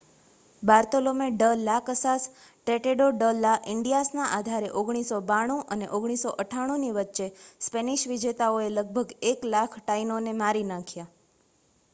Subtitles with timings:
[0.63, 7.29] Bartolome de las Casas Tratado de la ઇન્ડિઆસના આધારે 1492 અને 1498ની વચ્ચે
[7.61, 11.11] સ્પેનિશ વિજેતાઓએ લગભગ 1,00,000 ટાઇનોને મારી નાખ્યા